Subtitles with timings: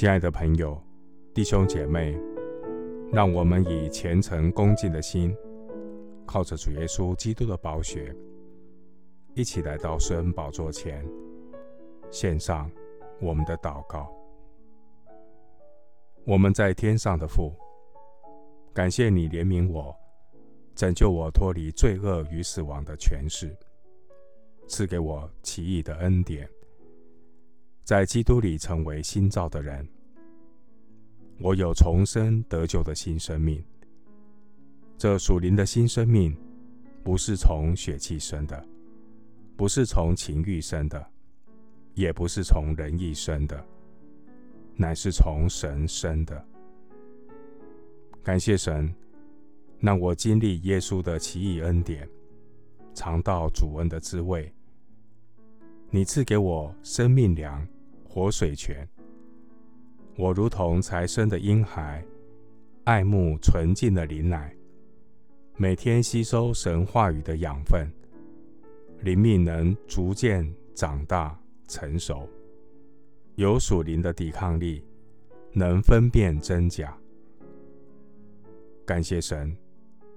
[0.00, 0.82] 亲爱的朋友、
[1.34, 2.18] 弟兄姐妹，
[3.12, 5.36] 让我们以虔诚恭敬的心，
[6.24, 8.16] 靠着主耶稣基督的宝血，
[9.34, 11.06] 一起来到施恩宝座前，
[12.10, 12.70] 献上
[13.20, 14.10] 我们的祷告。
[16.24, 17.54] 我们在天上的父，
[18.72, 19.94] 感谢你怜悯我，
[20.74, 23.54] 拯救我脱离罪恶与死亡的权势，
[24.66, 26.48] 赐给我奇异的恩典。
[27.90, 29.84] 在基督里成为新造的人，
[31.40, 33.60] 我有重生得救的新生命。
[34.96, 36.32] 这属灵的新生命，
[37.02, 38.64] 不是从血气生的，
[39.56, 41.04] 不是从情欲生的，
[41.94, 43.60] 也不是从人意生的，
[44.76, 46.46] 乃是从神生的。
[48.22, 48.94] 感谢神，
[49.80, 52.08] 让我经历耶稣的奇异恩典，
[52.94, 54.54] 尝到主恩的滋味。
[55.90, 57.66] 你赐给我生命粮。
[58.12, 58.84] 活水泉，
[60.16, 62.04] 我如同才生的婴孩，
[62.82, 64.52] 爱慕纯净的灵奶，
[65.56, 67.88] 每天吸收神话语的养分，
[69.02, 72.28] 灵命能逐渐长大成熟，
[73.36, 74.84] 有属灵的抵抗力，
[75.52, 76.92] 能分辨真假。
[78.84, 79.56] 感谢神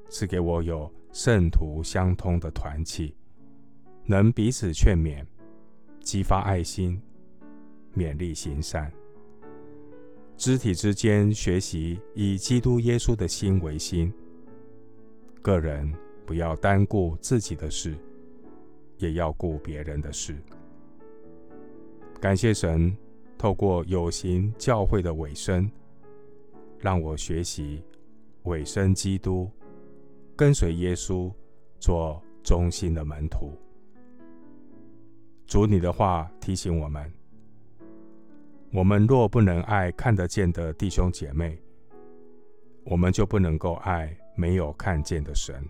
[0.10, 3.16] 赐给我有圣徒相通的团契，
[4.08, 5.24] 能彼此劝勉，
[6.00, 7.00] 激发爱心。
[7.96, 8.92] 勉励行善，
[10.36, 14.12] 肢体之间学习以基督耶稣的心为心。
[15.42, 15.94] 个人
[16.26, 17.96] 不要单顾自己的事，
[18.98, 20.36] 也要顾别人的事。
[22.20, 22.96] 感谢神，
[23.38, 25.70] 透过有形教会的委身，
[26.80, 27.84] 让我学习
[28.44, 29.52] 委身基督，
[30.36, 31.32] 跟随耶稣，
[31.80, 33.52] 做忠心的门徒。
[35.46, 37.12] 主，你的话提醒我们。
[38.74, 41.62] 我们若不能爱看得见的弟兄姐妹，
[42.84, 45.64] 我们就不能够爱没有看见的神。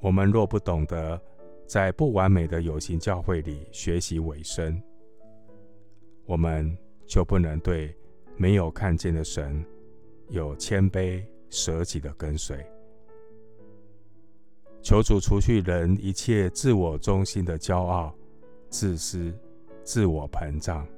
[0.00, 1.20] 我们若不懂得
[1.66, 4.82] 在不完美的有形教会里学习委身，
[6.24, 6.74] 我们
[7.06, 7.94] 就不能对
[8.38, 9.62] 没有看见的神
[10.30, 12.56] 有谦卑舍己的跟随。
[14.80, 18.14] 求主除去人一切自我中心的骄傲、
[18.70, 19.30] 自私、
[19.84, 20.88] 自我膨胀。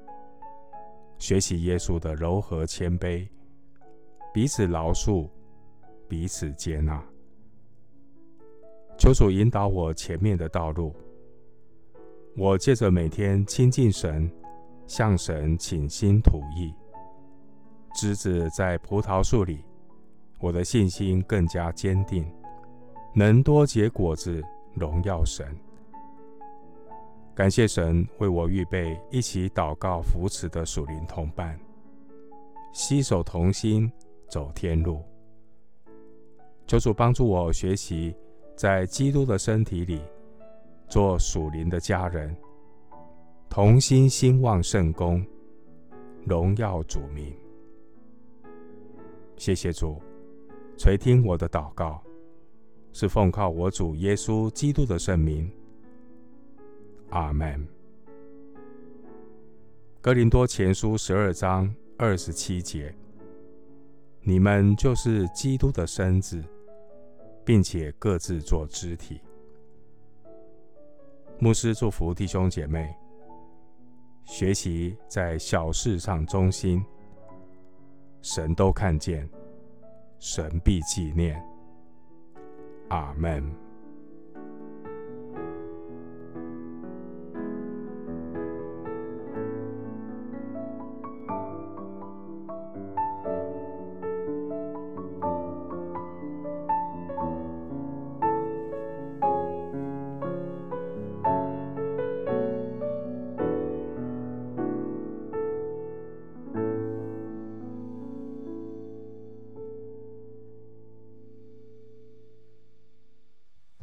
[1.19, 3.27] 学习耶稣的柔和谦卑，
[4.33, 5.29] 彼此饶恕，
[6.09, 7.03] 彼此接纳。
[8.99, 10.95] 求主引导我前面的道路。
[12.37, 14.31] 我借着每天亲近神，
[14.87, 16.75] 向神倾心吐意，
[17.95, 19.65] 枝子在葡萄树里，
[20.41, 22.29] 我的信心更加坚定，
[23.15, 24.43] 能多结果子，
[24.75, 25.47] 荣耀神。
[27.34, 31.59] 感谢神为我预备一起祷告扶持的属灵同伴，
[32.72, 33.91] 携手同心
[34.28, 35.03] 走天路。
[36.65, 38.15] 求主帮助我学习
[38.56, 40.00] 在基督的身体里
[40.89, 42.34] 做属灵的家人，
[43.50, 45.27] 同心兴旺圣工，
[46.25, 47.37] 荣耀主名。
[49.37, 50.00] 谢谢主
[50.78, 52.00] 垂听我的祷告，
[52.93, 55.50] 是奉靠我主耶稣基督的圣名。
[57.11, 57.67] 阿门。
[60.01, 62.95] 哥林多前书十二章二十七节：
[64.21, 66.43] 你们就是基督的身子，
[67.45, 69.21] 并且各自做肢体。
[71.39, 72.95] 牧师祝福弟兄姐妹，
[74.25, 76.85] 学习在小事上忠心，
[78.23, 79.29] 神都看见，
[80.19, 81.43] 神必纪念。
[82.89, 83.64] 阿门。